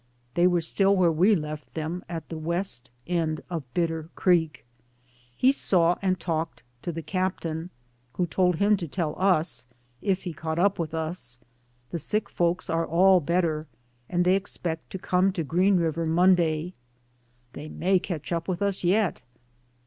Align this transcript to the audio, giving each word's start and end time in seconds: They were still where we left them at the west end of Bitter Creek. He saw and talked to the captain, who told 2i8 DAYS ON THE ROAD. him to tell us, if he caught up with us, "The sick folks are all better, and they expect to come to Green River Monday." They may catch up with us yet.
They 0.33 0.47
were 0.47 0.61
still 0.61 0.95
where 0.95 1.11
we 1.11 1.35
left 1.35 1.75
them 1.75 2.03
at 2.09 2.29
the 2.29 2.37
west 2.39 2.89
end 3.05 3.41
of 3.51 3.71
Bitter 3.75 4.09
Creek. 4.15 4.65
He 5.37 5.51
saw 5.51 5.95
and 6.01 6.19
talked 6.19 6.63
to 6.81 6.91
the 6.91 7.03
captain, 7.03 7.69
who 8.13 8.25
told 8.25 8.55
2i8 8.55 8.55
DAYS 8.55 8.55
ON 8.55 8.57
THE 8.57 8.65
ROAD. 8.65 8.71
him 8.71 8.77
to 8.77 8.87
tell 8.87 9.15
us, 9.21 9.65
if 10.01 10.23
he 10.23 10.33
caught 10.33 10.57
up 10.57 10.79
with 10.79 10.95
us, 10.95 11.37
"The 11.91 11.99
sick 11.99 12.29
folks 12.29 12.67
are 12.67 12.87
all 12.87 13.19
better, 13.19 13.67
and 14.09 14.25
they 14.25 14.33
expect 14.35 14.89
to 14.89 14.97
come 14.97 15.31
to 15.33 15.43
Green 15.43 15.77
River 15.77 16.07
Monday." 16.07 16.73
They 17.53 17.69
may 17.69 17.99
catch 17.99 18.31
up 18.31 18.47
with 18.47 18.63
us 18.63 18.83
yet. 18.83 19.21